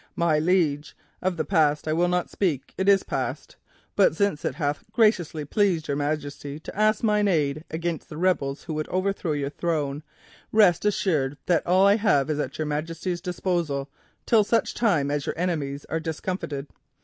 'My 0.15 0.39
liege,—Of 0.39 1.37
the 1.37 1.45
past 1.45 1.87
I 1.87 1.93
will 1.93 2.07
not 2.07 2.27
speak. 2.27 2.73
It 2.75 2.89
is 2.89 3.03
past. 3.03 3.55
But 3.95 4.15
since 4.15 4.43
it 4.43 4.55
hath 4.55 4.83
graciously 4.91 5.45
pleased 5.45 5.87
your 5.87 5.95
Majesty 5.95 6.57
to 6.59 6.75
ask 6.75 7.03
mine 7.03 7.27
aid 7.27 7.63
against 7.69 8.09
the 8.09 8.17
rebels 8.17 8.63
who 8.63 8.73
would 8.73 8.87
overthrow 8.87 9.33
your 9.33 9.51
throne, 9.51 10.01
rest 10.51 10.85
assured 10.85 11.37
that 11.45 11.67
all 11.67 11.85
I 11.85 11.97
have 11.97 12.31
is 12.31 12.39
at 12.39 12.57
your 12.57 12.65
Majesty's 12.65 13.21
command, 13.21 13.85
till 14.25 14.43
such 14.43 14.73
time 14.73 15.11
as 15.11 15.27
your 15.27 15.37
enemies 15.37 15.85
are 15.85 15.99
discomfited. 15.99 16.65